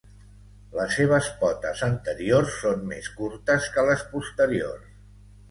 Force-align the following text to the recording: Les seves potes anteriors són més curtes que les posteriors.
Les 0.77 0.95
seves 0.99 1.27
potes 1.41 1.83
anteriors 1.89 2.57
són 2.63 2.81
més 2.93 3.11
curtes 3.21 3.69
que 3.77 3.85
les 3.93 4.09
posteriors. 4.17 4.91